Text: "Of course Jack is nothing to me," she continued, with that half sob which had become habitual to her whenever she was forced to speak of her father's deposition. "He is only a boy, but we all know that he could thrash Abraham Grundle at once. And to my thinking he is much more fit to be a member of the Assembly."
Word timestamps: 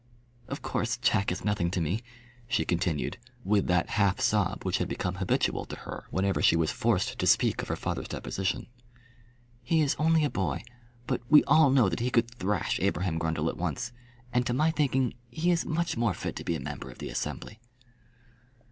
"Of 0.47 0.63
course 0.63 0.97
Jack 0.97 1.31
is 1.31 1.45
nothing 1.45 1.69
to 1.69 1.79
me," 1.79 2.01
she 2.47 2.65
continued, 2.65 3.19
with 3.43 3.67
that 3.67 3.91
half 4.01 4.19
sob 4.19 4.65
which 4.65 4.79
had 4.79 4.87
become 4.87 5.13
habitual 5.21 5.63
to 5.65 5.75
her 5.75 6.05
whenever 6.09 6.41
she 6.41 6.55
was 6.55 6.71
forced 6.71 7.19
to 7.19 7.27
speak 7.27 7.61
of 7.61 7.67
her 7.67 7.75
father's 7.75 8.07
deposition. 8.07 8.65
"He 9.61 9.81
is 9.83 9.95
only 9.99 10.25
a 10.25 10.29
boy, 10.31 10.63
but 11.05 11.21
we 11.29 11.43
all 11.43 11.69
know 11.69 11.87
that 11.87 11.99
he 11.99 12.09
could 12.09 12.31
thrash 12.31 12.79
Abraham 12.79 13.19
Grundle 13.19 13.47
at 13.47 13.57
once. 13.57 13.91
And 14.33 14.43
to 14.47 14.55
my 14.55 14.71
thinking 14.71 15.13
he 15.29 15.51
is 15.51 15.67
much 15.67 15.95
more 15.95 16.15
fit 16.15 16.35
to 16.37 16.43
be 16.43 16.55
a 16.55 16.59
member 16.59 16.89
of 16.89 16.97
the 16.97 17.09
Assembly." 17.09 17.59